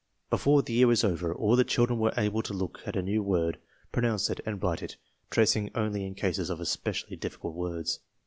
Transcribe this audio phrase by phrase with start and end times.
[0.31, 3.21] Before the year was over all the children were able to look at a new
[3.21, 3.59] word,
[3.91, 4.97] pronounce it, and write it,
[5.29, 7.99] trac ing only in cases of especially difficult words.